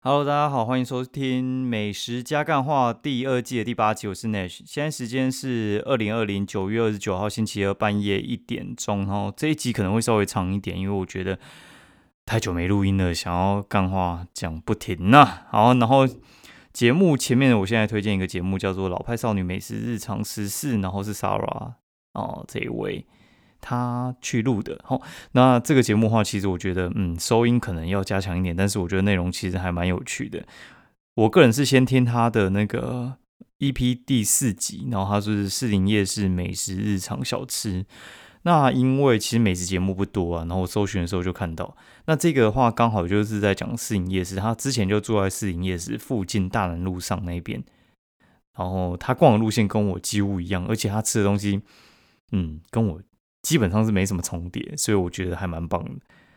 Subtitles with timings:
[0.00, 4.60] Hello，大家好，欢迎收听《美食加干话》第二季的第八集，我是 Nash。
[4.64, 11.36] 现在时间是二零二零九月二十九号星期二半夜一点钟，然后这一集可能会稍微长一点，因为我觉得
[12.24, 15.40] 太久没录音了，想要干话讲不停呐。
[15.50, 16.06] 好，然后
[16.72, 21.72] 节目前面我现在推荐一个节目，叫做《老派少女美食日常十四》，然后是 Sarah
[22.14, 23.04] 哦这一位。
[23.60, 25.00] 他去录的，好，
[25.32, 30.44] 那这个节目的话，其实我觉得，嗯，收音可能要加强一点，但是我觉得内容其实还蛮有趣的。
[31.14, 33.14] 我个人是先听他的那个
[33.58, 37.84] EP 第四集，然后他是士林夜市美食日常小吃。
[38.42, 47.62] 那因为其实美食节目不多啊，然后我搜寻的时候就看到，那这个的话刚好就是在讲士林夜市，他之前就住在士林夜市附近大南路上那边，
[48.56, 51.60] 然后他逛的路线跟我几乎一样，而且他吃的东西，
[52.30, 53.02] 嗯，跟我。
[53.42, 55.90] 基本上是没什么重叠，所以我觉得还蛮棒的，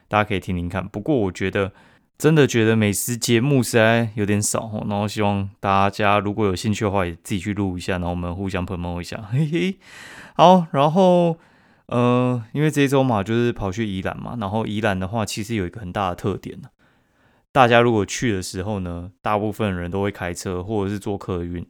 [0.08, 0.88] 大家可以听听看。
[0.88, 1.72] 不过我觉得
[2.18, 9.78] 真的觉得美食节目实在有点少，然后希望大家如果有兴趣的话，也自己去录一下，然后我们互相 promo 一下，嘿嘿。
[10.36, 11.38] 好，然后
[11.88, 16.70] 呃，因为这一周嘛，就是跑去宜兰嘛，然后宜兰的话，其实有一个很大的特点呢，
[17.52, 21.68] 大家如果去的时候呢，大部分人都会开车或者是坐客运，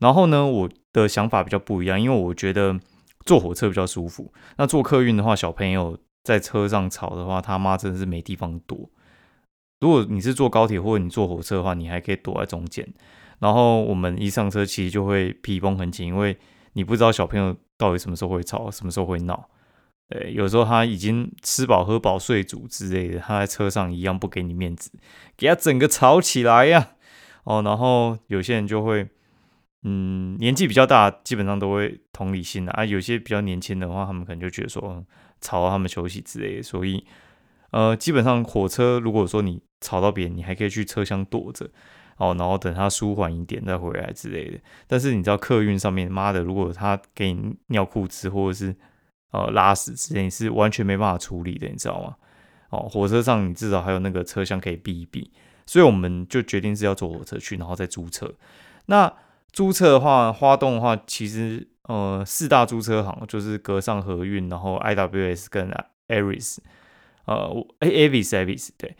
[0.00, 2.78] 然后呢，我的想法比较不一样，因为我觉得。
[3.24, 4.32] 坐火车比较舒服。
[4.56, 8.90] 那坐客运的话，小朋友在车上吵的话，他妈真的是没地方躲。
[9.80, 12.86] 如果你是坐高铁或者你坐火车的话，你还可以躲在中间。
[13.38, 16.36] 然后我们一上车，其实就会皮绷很紧，因为
[16.74, 19.48] 你不知道小朋友到底什么时候会吵，什么时候会闹。
[20.10, 24.90] 呃，有时候他已经吃饱喝饱睡足之类的，他在车上一样不给你面子，
[25.36, 26.90] 给他整个吵起来呀。
[27.44, 29.08] 哦，然后有些人就会。
[29.86, 32.84] 嗯，年纪比较大，基本上都会同理心的啊。
[32.84, 35.04] 有些比较年轻的话，他们可能就觉得说
[35.42, 36.62] 吵到他们休息之类的。
[36.62, 37.04] 所以，
[37.70, 41.68] 呃，基本上火车如果说你吵到别人，你还可以去车厢躲着
[42.16, 44.58] 哦，然后等他舒缓一点再回来之类的。
[44.86, 48.74] 但是你知道客运上面，妈的，如果他给你尿裤子或者是
[49.32, 52.16] 呃拉屎之类，是完全没办法处理的，你知道吗？
[52.70, 55.30] 哦，火车上你至少还有那个车厢可以避一避。
[55.66, 58.32] 所以我们就决定是要坐火车去，然后再租车。
[58.86, 59.12] 那
[59.54, 65.70] 租车的话，花东的话，其实呃四大租车行就是格上和运，然后 IWS 跟
[66.08, 66.58] Aris，
[67.26, 68.96] 呃 A Avis Avis 对，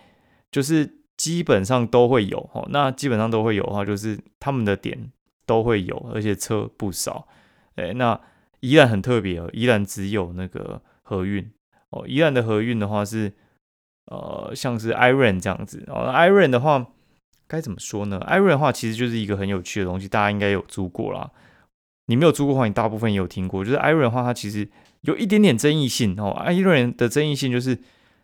[0.52, 2.68] 就是基本上都会有哦。
[2.70, 5.10] 那基本上都会有的话，就是他们的点
[5.44, 7.26] 都会有，而且车不少。
[7.74, 8.20] 哎，那
[8.60, 11.50] 宜兰很特别哦，宜兰只有那个和运
[11.90, 12.04] 哦。
[12.06, 13.32] 宜兰的和运的话是
[14.06, 16.86] 呃像是 Iron 这样子哦，Iron 的话。
[17.54, 21.30] 该怎么说呢？Iron 的话其实就是一个很有趣的东西，大家应该有租过啦。
[22.06, 23.64] 你没有租过的话，你大部分也有听过。
[23.64, 24.68] 就是 Iron 的话，它其实
[25.02, 26.36] 有一点点争议性哦。
[26.46, 27.78] Iron 的争议性就是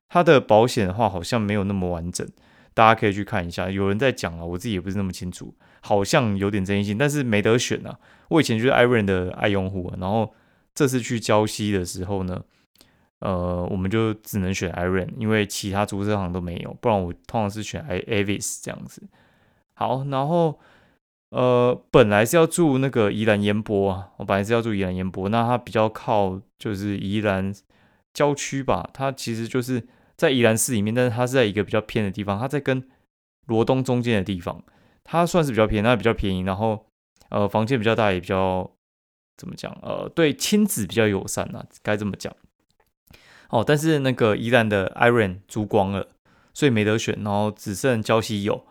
[0.09, 2.29] 它的保险的话好像没有那么完整，
[2.75, 3.71] 大家可以去看一下。
[3.71, 7.97] 有人在讲啊，我自己也不是那么清楚，好像有点争议性，但是没得选啊。
[8.29, 10.35] 我以前就是 Iron 的爱用户，然后
[10.75, 12.43] 这次去交息的时候呢。
[13.21, 19.03] 呃，我们就只能选 Iron，因为其他租车行都没有，不然我通常是选 A Avis 这样子。
[19.75, 20.59] 好，然后
[21.31, 27.55] 呃，本来是要住那个宜兰烟波啊，我本来是要住宜兰烟波，那它比较靠就是宜兰
[28.13, 29.87] 郊区吧，它其实就是
[30.17, 32.83] 在宜兰市里面，但是它是在一个比较偏的地方，它在跟
[33.47, 34.63] 罗东中间的地方，
[35.05, 36.87] 它算是比较偏，那比较便宜，然后
[37.29, 38.71] 呃，房间比较大，也比较
[39.37, 42.35] 怎么讲，呃，对亲子比较友善啊，该这么讲。
[43.51, 46.09] 哦，但是那个宜兰的 Iron 租光了，
[46.55, 48.65] 所以没得选，然后只剩礁溪有。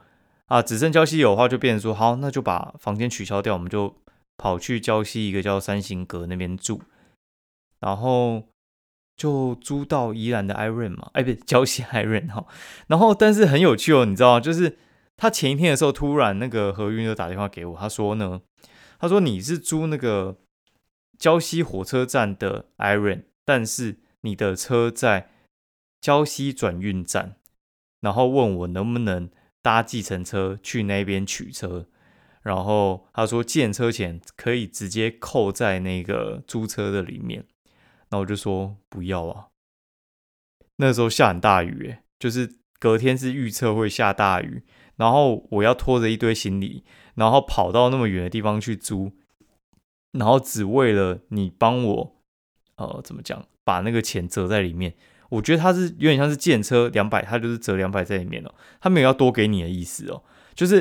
[0.47, 3.95] 啊，只剩礁溪有的话，就变成说好，那就把房间取消掉，我们就
[4.35, 6.81] 跑去礁溪一个叫三星阁那边住，
[7.79, 8.45] 然后
[9.15, 12.47] 就租到宜兰的 Iron 嘛，哎，不是礁溪 Iron 哈，
[12.87, 14.39] 然后但是很有趣哦，你知道吗？
[14.39, 14.79] 就是
[15.17, 18.41] 他前一天的时候，突然那个何云就打电话给我，他说呢，
[18.97, 20.37] 他说你是租那个
[21.19, 25.29] 礁溪火车站的 Iron，但是你的车在
[26.01, 27.35] 礁溪转运站，
[28.01, 29.29] 然后问我能不能
[29.61, 31.87] 搭计程车去那边取车，
[32.41, 37.45] 然后他说建车钱可以直接扣在那个租车的里面，
[38.09, 39.47] 那我就说不要啊。
[40.77, 44.63] 那时候下很大雨，就是隔天是预测会下大雨，
[44.95, 49.11] 然后我要拖着一堆行李，然后跑到那么远的地方去租，
[50.13, 52.15] 然后只为了你帮我，
[52.77, 53.45] 呃，怎么讲？
[53.69, 54.91] 把那个钱折在里面，
[55.29, 58.51] 我觉得他是有点像是建车两百，他就是折两百在里面哦，
[58.81, 60.23] 他没有要多给你的意思哦，
[60.55, 60.77] 就是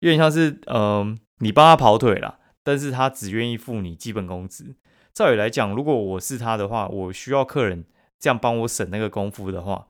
[0.00, 4.74] 有点像是嗯，你帮他跑腿了，但是他只愿意付你基本工资。
[5.12, 7.84] 照理来讲，如果我是他的话，我需要客人
[8.18, 9.86] 这样帮我省那个功夫的话，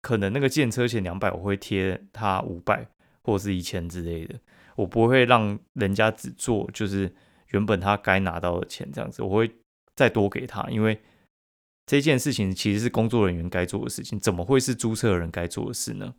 [0.00, 2.86] 可能那个建车钱两百，我会贴他五百
[3.22, 4.34] 或者是一千之类的。
[4.76, 7.14] 我不会让人家只做就是
[7.48, 9.50] 原本他该拿到的钱这样子，我会
[9.94, 10.98] 再多给他，因为
[11.86, 16.14] 这件事情其实是工作人员该做的事情，怎么会是租车的人该做的事呢？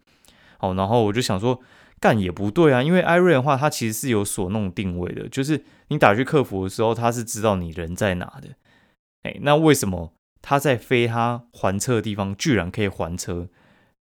[0.58, 1.62] 好，然后我就想说，
[2.00, 8.50] 干也不对啊，因为艾瑞的话，它其实是有锁弄定位的，就是你打去客服的时候，他是知道你人在哪的。
[9.24, 13.50] 哎，那为什么他在飞他还车的地方居然可以还车？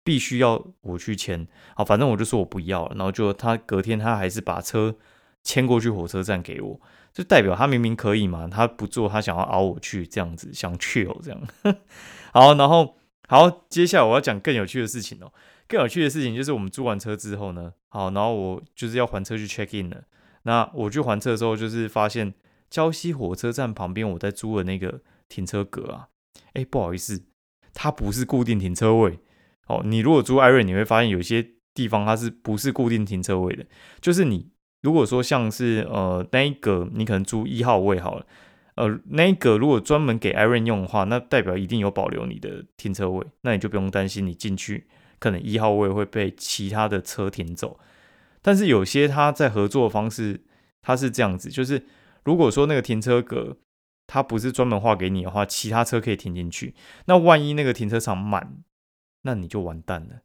[0.05, 4.95] 必须要我去签，好，反正我就说我不要了，然后就他隔天他还是把车
[5.43, 6.81] 牵过去火车站给我，
[7.17, 11.41] 就代表他明明可以嘛，他不做，他想要熬我去这样子，想去哦这样。
[12.31, 12.95] 好，然后
[13.27, 15.33] 好，接下来我要讲更有趣的事情哦，
[15.67, 20.03] 更有趣的事情就是我们租完车之后呢，好，然后我就是要还车去 check in 了，
[20.43, 22.35] 那我去还车的时候，就是发现
[22.71, 26.09] 礁溪火车站旁边我在租的那个停车格啊，
[26.53, 27.25] 哎，不好意思，
[27.73, 29.21] 它不是固定停车位。
[29.69, 33.65] 哦，你如果租艾瑞，你会发现有些地方它是不是固定停车位的？
[34.03, 34.51] 就是你
[34.87, 38.25] 如果说像是呃那一个，你可能租一号位好了，
[38.77, 44.87] 呃那一个如果专门给艾瑞用的话，那代表一定有保留你的停车位，那你就不用担心你进去
[45.19, 47.81] 可能一号位会被其他的车停走。
[48.41, 50.45] 但是有些他在合作方式，
[50.83, 51.85] 他是这样子，就是
[52.23, 53.57] 如果说那个停车格
[54.07, 58.63] 它不是专门划给你的话，其他车可以停进去，那万一那个停车场满。
[59.23, 60.21] 那你就完蛋了，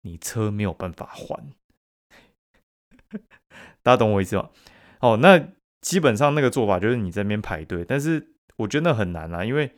[0.00, 1.52] 你车没有办法还。
[3.86, 4.50] 大家懂我意思吗？
[4.98, 9.76] 哦，那基本上那个做法就是你这边排队，但是我觉得很难啊，因为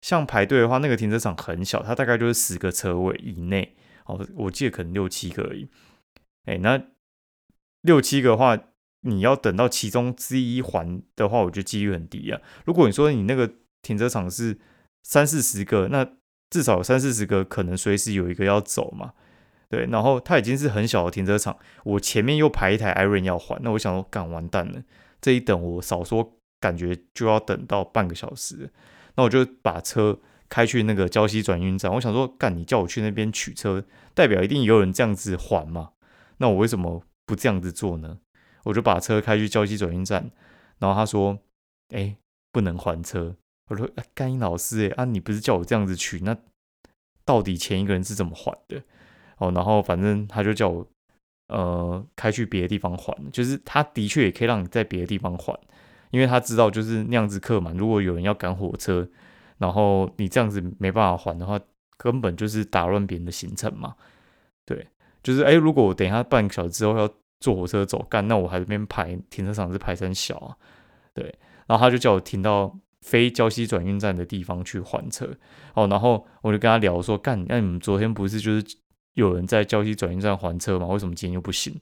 [0.00, 3.74] 像排队的话，那个停车场很小，它大概就是十个车位以内。
[4.04, 5.68] 哦，我记得可能六七个而已。
[6.44, 6.80] 哎，那
[7.82, 8.56] 六七个的话，
[9.00, 12.40] 你要等到其中之一还的话，我觉得几率很低啊。
[12.64, 13.52] 如果你说你那个
[13.82, 14.56] 停车场是
[15.02, 16.08] 三四十个，那
[16.48, 19.14] 至少三四十个，可能随时有一个要走嘛，
[19.68, 24.82] 对，然后它已经是很小的停车场，我前面又排一台 Iron 要还，那我想说，干完蛋了，
[25.20, 28.72] 这一等我少说感觉就要等到半个小时，
[29.16, 30.18] 那我就把车
[30.48, 33.84] 开去那个礁溪转运站，我想说，干你叫我去那边取车，
[34.14, 35.90] 代表一定有人这样子还嘛，
[36.38, 38.18] 那我为什么不这样子做呢？
[38.64, 40.30] 我就把车开去礁溪转运站，
[40.78, 41.38] 然后他说，
[41.90, 42.16] 哎，
[42.52, 43.36] 不能还车。
[43.68, 46.20] 我说：“干英老师，哎啊，你不是叫我这样子取？
[46.20, 46.34] 那
[47.26, 48.82] 到底前一个人是怎么还的？
[49.38, 50.86] 哦，然后反正他就叫我
[51.48, 55.58] 呃开去别的地方还，就是他的确也可以让你在别的地方还，
[56.10, 57.72] 因为他知道就是那样子客嘛。
[57.76, 59.08] 如果有人要赶火车，
[59.58, 61.58] 然后你这样子没办法还的话，
[61.96, 63.94] 根本就是打乱别人的行程嘛。
[64.66, 64.86] 对，
[65.22, 67.08] 就是哎，如果我等一下半个小时之后要
[67.40, 70.56] 坐火车走，干那我还这边排停车场是排成小啊。
[71.14, 71.34] 对，
[71.66, 75.24] 然后他就叫我停到。”非胶西转运站的地方去还车
[75.74, 78.76] 哦，然后我就跟他聊说：“干，那你们昨天不是就是
[79.18, 80.86] 有人在胶西转运站还车吗？
[80.86, 81.80] 为什么今天又不行？”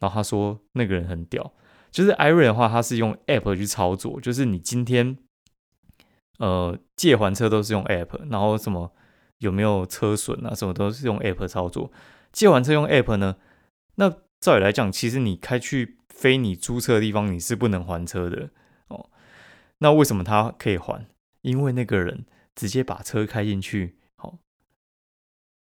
[0.00, 1.52] 然后他说：“那个人很屌，
[1.92, 5.16] 就是 Iron 的话，他是用 App 去操作，就是你今天
[6.38, 8.92] 呃借还车都是用 App，然后什么
[9.38, 11.92] 有没有车损啊，什么都是用 App 操作。
[12.32, 13.36] 借还车用 App 呢，
[13.94, 14.10] 那
[14.40, 18.50] 照理来讲，其实你开去非你租车的地方，你是不能还车的
[18.88, 19.08] 哦。”
[19.78, 21.06] 那为什么他可以还？
[21.42, 22.26] 因为那个人
[22.56, 24.38] 直接把车开进去，好，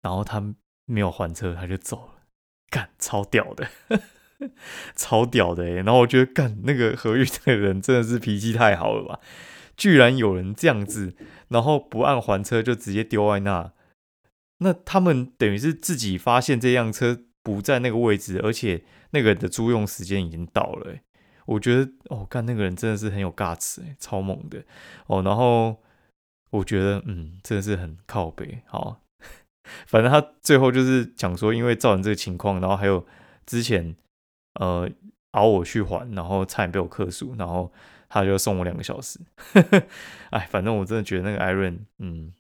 [0.02, 0.54] 然后他
[0.94, 2.24] 没有还车，他就走了，
[2.70, 3.68] 干，超屌的，
[4.96, 9.20] 超屌的然后我觉得干那个合约的人真的是脾气太好了吧？
[9.76, 11.16] 居然有人这样子，
[11.48, 13.74] 然后不按还车就直接丢在那，
[14.60, 20.96] 那他们等于是自己发现这辆车不在那个位置，而且那个人的租用时间已经到了。
[21.46, 24.64] 我觉得哦，干那个人真的是很有 guts 哎，超猛的
[25.08, 25.22] 哦。
[25.24, 25.82] 然后
[26.52, 28.62] 我觉得嗯，真的是很靠背。
[28.68, 29.02] 好，
[29.86, 33.06] 反正他最后就是讲说，因为造成这个情况，然后还有
[33.46, 33.96] 之前
[34.60, 34.90] 呃
[35.32, 37.72] 熬我去还，然后差点被我克诉，然后
[38.10, 39.20] 他就送我两个小时。
[40.32, 42.34] 哎，反正我真的觉得那个 Iron，嗯，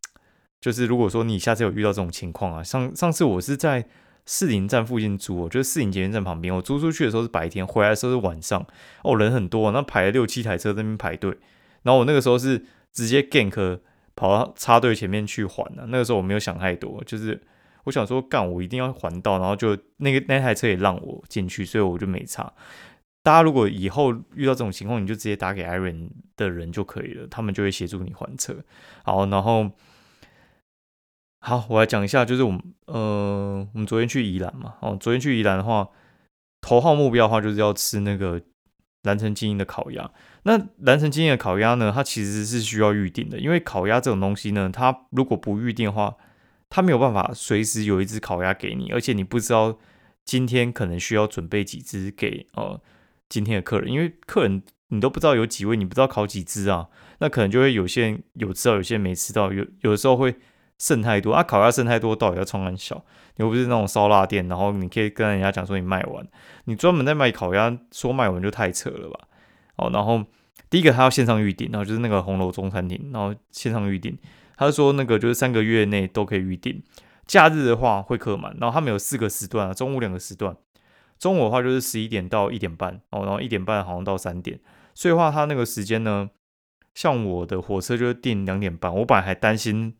[0.61, 3.87] 就是如果说你下次有遇到这种情况啊，上上次我是在。
[4.25, 6.55] 四营站附近租，就是四营捷运站旁边。
[6.55, 8.65] 我租出去的时候是白天，回来的时候是晚上。
[9.01, 11.37] 哦，人很多，那排了六七台车在那边排队。
[11.81, 12.63] 然后我那个时候是
[12.93, 13.81] 直接 gank
[14.15, 15.85] 跑到插队前面去还的。
[15.87, 17.41] 那个时候我没有想太多，就是
[17.85, 19.39] 我想说干，我一定要还到。
[19.39, 22.51] 然后就那个那台车也让我进去，所以我就没插。
[23.21, 28.55] 大家如果以后遇到这种情况，你就直接打给 Iron 的人就可以了，他们就会协助你还车。
[29.03, 29.71] 好，然后。
[31.45, 35.89] 好，我来讲一下，就是我们，呃，我们昨天去宜兰嘛，哦，昨天去宜兰的话，
[36.61, 38.41] 头号目标的话就是要吃那个
[39.01, 40.09] 蓝城精英的烤鸭。
[40.43, 46.15] 那蓝城今天的烤鸭呢，它其实是需要预定的，因为烤鸭这种东西呢，它如果不预定的话，
[46.69, 49.77] 它没有办法随时有一只烤鸭给你，而且你不知道
[50.25, 52.81] 今天可能需要准备几只给呃
[53.29, 60.35] 今天的客人，因为客人你都不知道有几位，你不知道烤几只啊，那可能就会有些人有吃到，有些人没吃到，有有的时候会
[60.77, 63.05] 剩太多啊，烤鸭剩太多，到底要冲很小？
[63.37, 66.27] 又不是那种烧腊店，然后你可以跟人家讲说你卖完，
[66.65, 69.27] 你专门在卖烤鸭，说卖完就太扯了吧？
[69.77, 70.23] 哦，然后
[70.69, 74.17] 第一个他要线上预订，然后就是那个红楼中餐厅，然后线上预订，
[74.57, 76.83] 他说那个就是三个月内都可以预订。
[77.25, 80.55] 假日的话会客满，然后他们有四个时段啊，中午两个时段，
[81.17, 84.59] 中午的话就是十一点到一点半哦，然后一点半好像到三点，
[84.93, 86.29] 所以话他那个时间呢，
[86.93, 89.95] 像我的火车就是定两点半，我本来还担心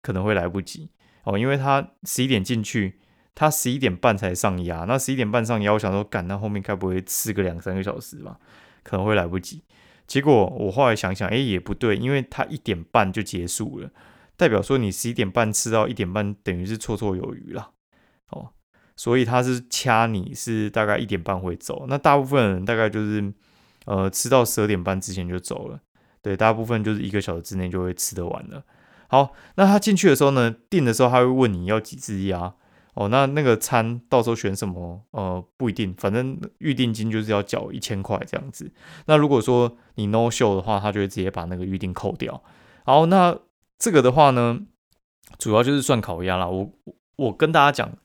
[0.00, 0.88] 可能会来不及
[1.24, 2.98] 哦，因为他十一点进去，
[3.34, 8.38] 他十一点半才上鸭，那十一点半上鸭，我想说赶到后面该不会吃个两三个小时吧，
[8.82, 9.62] 可能会来不及，
[10.06, 13.90] 结果我后来想想，哎也不对，因为他一点半就结束了。
[14.36, 17.70] 代表说你十一点半吃到一点半，等于是绰绰有余了，
[18.30, 18.48] 哦，
[18.96, 23.32] 所以他是掐你是大概一点半会走，那大部分人大概就是
[23.84, 25.80] 呃吃到十二点半之前就走了，
[26.22, 28.64] 对，大部分就是一个小时之内就会吃得完了。
[29.06, 32.54] 好，那他进去的时候呢，订的时候他会问你要几只鸭，
[32.94, 38.72] 哦，那那个餐到时候选什么，呃，不一定，反正预定金就是要缴一千块这样子。
[39.06, 42.42] 那如果说你 no show 的话，他就会直接把那个预定扣掉。
[42.84, 43.38] 好，那。
[43.78, 44.60] 这个的话呢，
[45.40, 46.46] 主要就是算烤鸭啦。
[46.46, 46.72] 我
[47.16, 47.98] 我跟大家讲，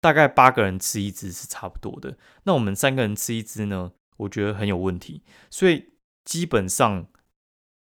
[0.00, 2.16] 大概八个人吃一只是差不多的。
[2.44, 5.22] 那我们三个人吃一只呢，我觉得很有问题。
[5.50, 5.90] 所以
[6.24, 7.08] 基本上，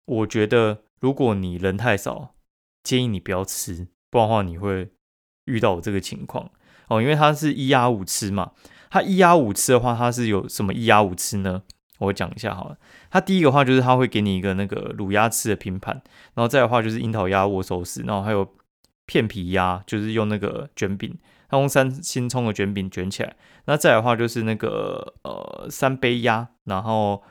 [0.05, 2.35] 我觉得如果你人太少，
[2.83, 4.91] 建议你不要吃，不然的话你会
[5.45, 6.51] 遇到这个情况
[6.89, 7.01] 哦。
[7.01, 8.53] 因为它是一鸭五吃嘛，
[8.91, 11.63] 它一鸭五吃的话，它是有什么一鸭五吃呢？
[11.99, 12.77] 我讲一下好了，
[13.11, 15.95] 它第一个话就是它会给你一个那个卤鸭翅的拼盘，
[16.35, 18.49] 然后再的话就是樱桃鸭握寿司，然后还有
[19.07, 21.17] 片皮鸭，就是用那个卷饼，
[21.49, 23.37] 它用三星葱的卷饼卷起来。
[23.67, 27.23] 那再的话就是那个呃三杯鸭，然后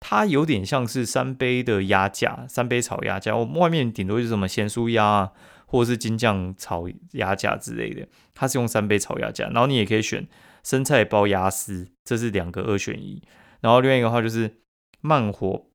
[0.00, 3.36] 它有点像是三杯的鸭架，三杯炒鸭架。
[3.36, 5.32] 外面顶多就是什么咸酥鸭啊，
[5.66, 9.46] 或者是金酱炒鸭架之类的，它是用三杯炒鸭架。
[9.48, 10.28] 然后你也可以选
[10.62, 13.22] 生菜包鸭丝，这是两个二选一。
[13.60, 14.60] 然后另外一个话就是
[15.00, 15.66] 慢火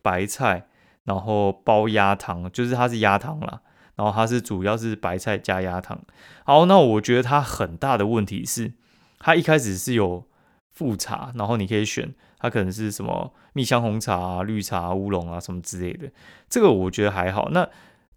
[0.00, 0.66] 白菜，
[1.04, 3.60] 然后包鸭汤，就是它是鸭汤啦。
[3.96, 5.98] 然后它是主要是白菜加鸭汤。
[6.44, 8.74] 好，那我觉得它很大的问题是，
[9.18, 10.28] 它一开始是有
[10.70, 12.14] 复查，然后你可以选，
[12.46, 16.10] 它可能是什么蜜香红茶啊、绿茶、乌龙啊什么之类的。
[16.48, 17.50] 这个我觉得还好。
[17.50, 17.68] 那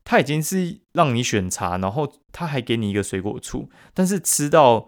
[0.05, 4.87] 它已经是让你选茶，然后它还给你一个水果醋，但是吃到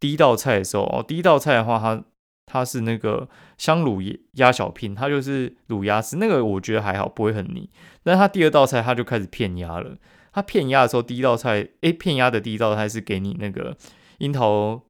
[0.00, 2.04] 第一道菜的时候，哦，第一道菜的话，它
[2.46, 7.68] 它是那个香卤鸭小片，它就是卤鸭丝，那个我觉得还好，不会很腻。
[8.02, 9.96] 但它第二道菜，它就开始片鸭了。
[10.32, 13.76] 它片鸭的时候，第一道菜，诶，片鸭的第一道菜是给你那个
[14.18, 14.82] 樱桃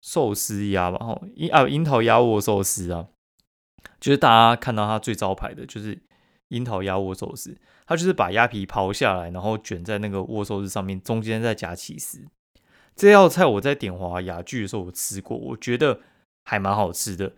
[0.00, 0.98] 寿司鸭吧？
[1.00, 3.08] 哦，樱啊，樱桃鸭握寿司啊，
[4.00, 6.00] 就是大家看到它最招牌的，就是
[6.48, 7.56] 樱桃鸭握寿司。
[7.86, 12.26] 它就是把鸭皮刨下来，然后卷在那个握寿司上面，中间再夹起司。
[12.94, 16.00] 这道菜我在点华雅聚的时候我吃过，我觉得。
[16.50, 17.34] 还蛮好吃的。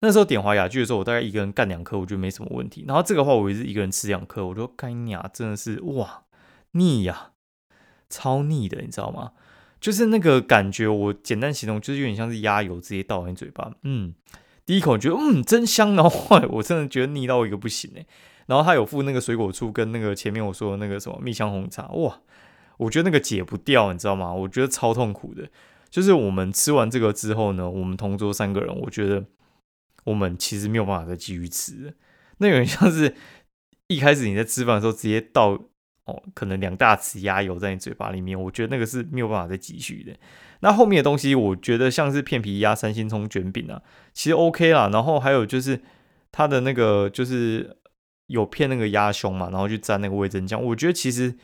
[0.00, 2.84] 那时候点华雅居的时候，我大概一个人干两颗，我觉得没什么问题。
[2.88, 6.24] 然后这个话，我也是一个人吃两颗，我就干呀，真的是哇
[6.72, 7.30] 腻呀，
[8.10, 9.34] 超腻的，你知道吗？
[9.84, 13.70] 就是那个感觉，我简单形容，就是有点像是鸭油直接倒在你嘴巴。
[13.82, 14.14] 嗯，
[14.64, 18.06] 第一口觉得嗯真香，然后我真的觉得腻到一个不行哎。
[18.46, 22.18] 然后它有附那个水果醋跟那个前面我说的那个什么蜜香红茶，哇，
[22.78, 24.32] 我觉得那个解不掉，你知道吗？
[24.32, 25.50] 我觉得超痛苦的。
[25.90, 29.22] 就是我们吃完这个之后呢，我们同桌三个人，我觉得
[30.04, 31.94] 我们其实没有办法再继续吃。
[32.38, 33.14] 那有点像是
[33.88, 35.60] 一开始你在吃饭的时候直接倒
[36.06, 40.12] 哦，可能两大匙鸭油在你嘴巴里面，我觉得那个是没有办法再继续的。
[40.60, 43.82] 那后面的东西，我觉得像是片皮鸭、三星葱卷饼啊，
[44.12, 44.88] 其实 OK 啦。
[44.92, 45.80] 然后还有就是
[46.30, 47.78] 它的那个就是
[48.26, 51.36] 有片那个鸭胸嘛，然后去蘸那个味增酱，我觉得其实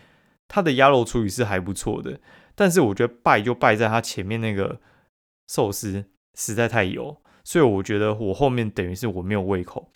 [0.48, 2.20] 它的鸭肉处理是还不错的。
[2.54, 4.80] 但是我觉得败就败在它前面那个
[5.48, 9.90] 寿司实在太油，所以我觉得我后面等于是我没有胃口。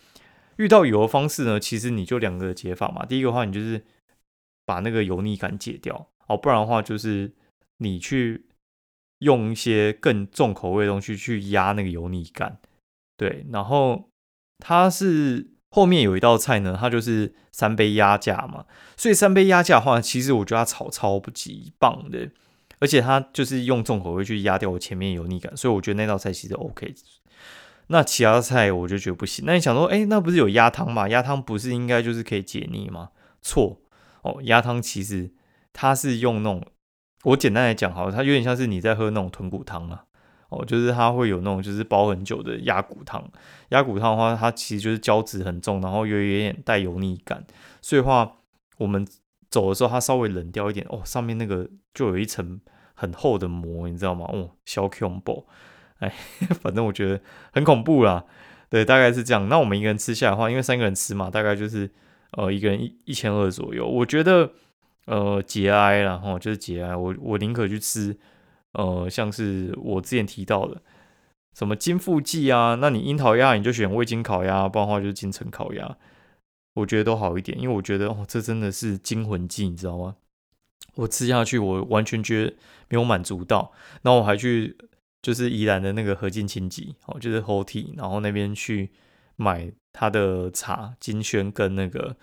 [0.57, 3.05] 遇到油的方式呢，其实你就两个解法嘛。
[3.05, 3.83] 第一个话，你就是
[4.65, 7.33] 把那个油腻感解掉哦，不然的话就是
[7.77, 8.45] 你去
[9.19, 12.59] 用一些更重口味的东西去压那个油腻感。
[13.15, 14.09] 对，然后
[14.59, 18.65] 它是后面有一道菜呢，它就是三杯鸭架嘛，
[18.97, 22.29] 所以三杯鸭架的话，其实我觉得它炒超不级棒的。
[22.79, 26.93] 而且它就是用重口味去压掉我前面油腻感，所以我觉得那道菜其实 OK。
[27.87, 29.45] 那其他菜我就觉得不行。
[29.45, 31.07] 那你想说，哎，那不是有鸭汤吗？
[31.07, 33.11] 鸭汤不是应该就是可以解腻吗？
[33.41, 33.79] 错
[34.25, 35.31] 哦，鸭汤其实
[35.71, 36.65] 它是用那种
[37.23, 40.05] 我简单来讲，好，它有点像是你在喝那种豚骨汤啊。
[40.49, 43.23] 哦，就是它会有那种就是煲很久的鸭骨汤。
[43.69, 47.43] 鸭骨汤的话，它其实就是胶质很重，然后又有点带油腻感。
[47.81, 48.37] 所以话，
[48.77, 49.05] 我们
[49.49, 52.61] 走的时候，它稍微冷掉一点，哦，上面那个就有一层
[52.93, 54.27] 很厚的膜，你知道吗？
[54.31, 55.47] 哦，小恐怖。
[55.97, 56.13] 哎，
[56.61, 57.19] 反正我觉得
[57.51, 58.23] 很恐怖啦。
[58.69, 59.49] 对，大概是这样。
[59.49, 61.89] 那我们一个人吃下来的话，因为三个人吃嘛，大概就是
[62.35, 63.85] 呃一个人一一千二左右。
[63.85, 64.53] 我觉得
[65.07, 66.95] 呃节哀了哈，就是节哀。
[66.95, 68.17] 我我宁可去吃。
[68.77, 70.81] 呃，像是我之前提到的，
[71.57, 75.95] 什么金富记啊，那你樱桃鸭你就选味精烤鸭，不然的话就是金城烤鸭，
[76.73, 80.17] 我觉得都好一点，因为我觉得哦，这真的是惊魂记，你知道吗？
[80.95, 82.53] 我吃下去，我完全觉得
[82.89, 84.75] 没有满足到，那我还去
[85.21, 88.91] 就是宜兰的那个和进清吉，哦，就是 h o t 然后那边去
[89.35, 92.15] 买他的茶金萱跟那个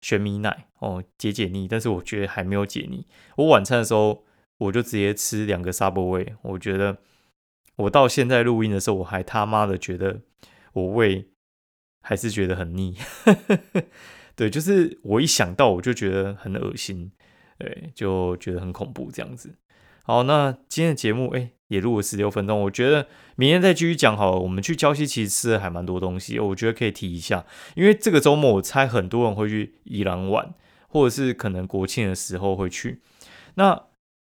[0.00, 3.06] 玄米奶哦，解解腻，但是我觉得还没有解腻。
[3.36, 4.24] 我晚餐的时候。
[4.58, 6.98] 我就直接吃两个沙波味，我觉得
[7.74, 10.20] 我到现在录音的时候，我还他妈的觉得
[10.72, 11.30] 我胃
[12.00, 12.96] 还是觉得很腻，
[14.36, 17.10] 对，就是我一想到我就觉得很恶心，
[17.58, 19.56] 对，就觉得很恐怖这样子。
[20.04, 24.38] 好，那今天的节目哎也录了十六分钟，我觉得明天再继续讲好了。
[24.38, 30.54] 我们去礁溪其实吃的还蛮多东西，我觉得可以提一下，因为这个周末我猜很多人会去宜兰玩，
[30.88, 33.00] 或者是可能国庆的时候会去，
[33.54, 33.84] 那。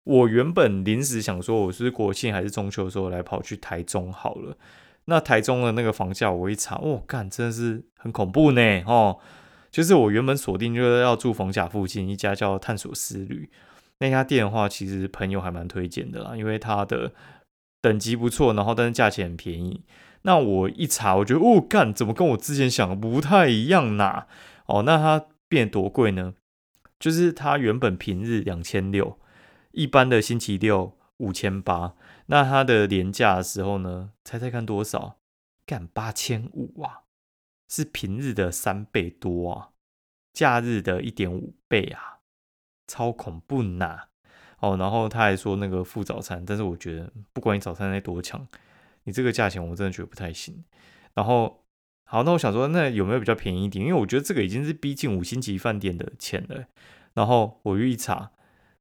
[0.04, 4.56] 我原本临时想说，我是国庆还是中秋的时候来跑去台中好了。
[5.04, 9.18] 那台中的那个房价，我一查，哦，干，真的是很恐怖呢，哦。
[9.70, 13.50] 就是我原本锁定就是要住逢甲附近一家叫探索思旅
[14.00, 17.12] 那家店的话，其实朋友还蛮推荐的啦，因为它的
[17.80, 19.84] 等级不错，然后但是价钱很便宜。
[20.22, 24.26] 那我一查，我觉得，哦，干，怎么跟我之前想的不太一样呢？
[24.66, 26.34] 哦，那它变多贵呢？
[26.98, 29.18] 就是它原本平日两千六。
[29.72, 31.94] 一般的星期六五千八，
[32.26, 34.12] 那它的廉价的时候呢？
[34.24, 35.18] 猜猜看多少？
[35.64, 37.02] 干八千五啊！
[37.68, 39.70] 是平日的三倍多啊，
[40.32, 42.19] 假日的一点五倍啊，
[42.90, 44.08] 超恐怖呐！
[44.58, 48.46] 哦，然后他还说那个付早餐，但是我觉得不管你早餐在多强，
[49.04, 50.64] 你这个价钱我真的觉得不太行。
[51.14, 51.64] 然后
[52.04, 53.86] 好，那我想说，那有没有比较便宜一点？
[53.86, 56.66] 因为我觉得这个已经是逼近五星级饭店的钱了。
[57.14, 58.32] 然后我一查。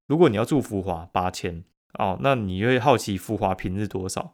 [0.07, 4.33] 如果你要住福华八千哦，那你会好奇福华平日多少？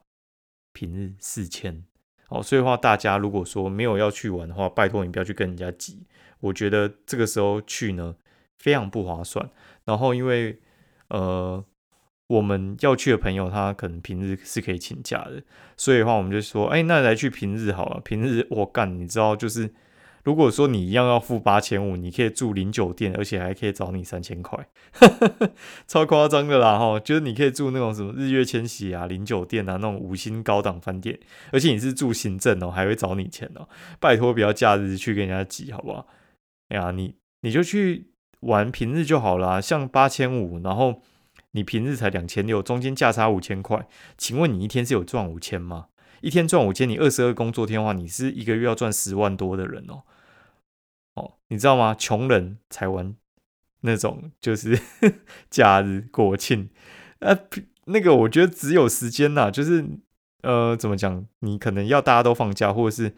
[0.72, 1.84] 平日四千
[2.30, 6.08] 哦，所以话大家如果说没有要去玩的话，拜托你不要去跟人家挤。
[6.40, 8.16] 我觉得这个时候去呢
[8.60, 9.50] 非常不划算。
[9.86, 10.60] 然后因为
[11.10, 11.63] 呃
[12.28, 15.44] 我们要去的朋友他可能平日是可以请假的，
[15.78, 18.02] 所以的话我们就说，哎，那来去平日好了。
[18.02, 19.74] 平日我干，你知道就是。
[20.26, 24.68] 如果说你一样要付八千五，你可以住零酒店，而且还可以找你三千块，
[25.86, 27.00] 超夸张的啦哈！
[27.00, 31.20] 就是你可以住那种什么日月千禧啊、零酒店啊那种五星高档饭店，
[31.52, 33.70] 而且你是住行政哦，还会找你钱哦。
[34.00, 36.08] 拜托不要假日去跟人家挤好不好？
[36.70, 38.08] 哎呀，你你就去
[38.45, 41.01] 玩平日就好啦，像八千五，然后
[41.51, 45.88] 你平日才两千六，中间价差五千块，请问你一天是有赚五千吗？
[46.21, 50.03] 一天赚五千，你二十二工作天的话，你是一个月要赚十万多的人哦。
[51.15, 51.95] 哦，你知道吗？
[51.95, 53.15] 穷人才玩
[53.81, 54.79] 那种，就是
[55.49, 56.69] 假日、国庆，
[57.19, 57.38] 呃，
[57.86, 59.86] 那个我觉得只有时间呐，就是
[60.43, 61.25] 呃，怎么讲？
[61.39, 63.15] 你可能要大家都放假，或者是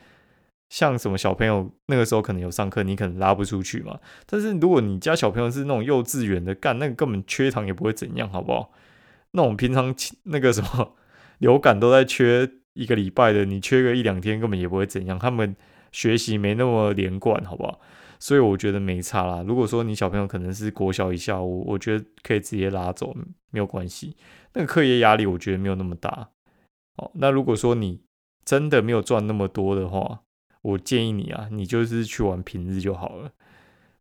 [0.70, 4.00] 像什么小朋友那个时候可能有上课，你可能拉不出去嘛。
[4.26, 8.72] 但是如果你家小朋友是那种幼稚园的，干那个根本缺糖也不会怎样，好不好？
[9.32, 10.96] 那种平常那个什么
[11.40, 15.56] 流感都在缺一个礼拜的，你缺个一两天根本也不会怎样，他们。
[15.90, 17.80] 学习没那么连贯，好不好？
[18.20, 19.42] 所以我觉得没差啦。
[19.48, 23.16] 如果说你小朋友可能是国小以下，我我觉得可以直接拉走，
[23.52, 24.16] 没有关系。
[24.54, 26.30] 那个课业压力我觉得没有那么大。
[26.98, 28.02] 哦，那如果说你
[28.44, 30.24] 真的没有赚那么多的话，
[30.62, 33.32] 我建议你啊，你就是去玩平日就好了。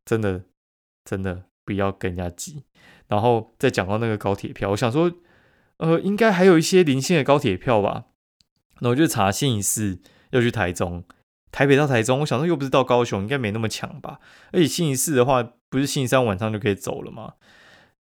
[0.05, 0.45] 真的，
[1.05, 2.65] 真的不要跟人家挤。
[3.09, 5.13] 然后再讲到那个高铁票，我想说，
[5.79, 8.07] 呃，应该还有一些零星的高铁票吧。
[8.81, 9.99] 那我就查信市
[10.31, 11.05] 要去台中。
[11.53, 14.21] 台北到台中，我想说又不是到高雄，应该没那么强吧？
[14.53, 17.35] 而且星期四的话，不是信三晚上就可以走了吗？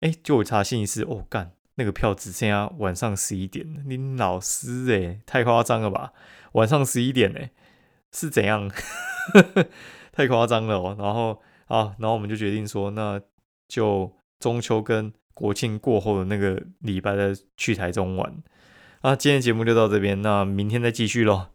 [0.01, 3.65] 哎，就我查信一四，哦干，那个票只剩下晚上十一点。
[3.87, 6.11] 你老师哎，太夸张了吧？
[6.53, 7.51] 晚上十一点哎，
[8.13, 8.69] 是怎样？
[10.11, 10.95] 太夸张了哦。
[10.97, 13.21] 然后啊，然后我们就决定说，那
[13.67, 18.43] 就中秋跟国庆过后的那个礼拜再去台中玩。
[19.01, 21.47] 啊，今天节目就到这边，那明天再继续喽。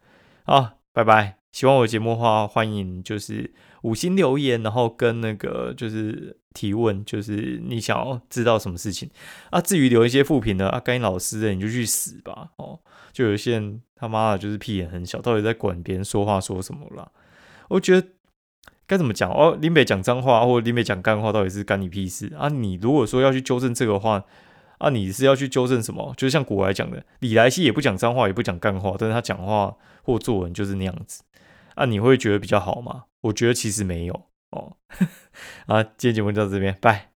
[0.44, 1.38] 好，拜拜。
[1.50, 9.10] 喜欢我节目的话，欢迎就是五星留言，然后跟那个就是提问，就是你想要知道什么事情
[9.50, 9.60] 啊？
[9.60, 12.50] 至于留一些副评的啊，该老师的你就去死吧！
[12.56, 12.80] 哦，
[13.12, 17.10] 就有些人他妈的就是屁眼很小，到底在管别人说话说什么啦？
[17.68, 18.08] 我觉得
[18.86, 19.56] 该怎么讲哦？
[19.60, 22.48] 林北讲脏话或林北讲干话，到底是干你屁事啊？
[22.48, 24.24] 你如果说要去纠正这个话，
[24.78, 26.12] 啊，你是要去纠正什么？
[26.16, 31.22] 就像古来讲的，李来西也不讲脏话，也不讲干话，但是他讲话或作文就是那样子
[31.74, 33.04] 啊，你会觉得比较好吗？
[33.22, 34.26] 我觉得其实没有。
[34.52, 34.76] 哦，
[35.66, 37.11] 好，今天节目就到这边，拜。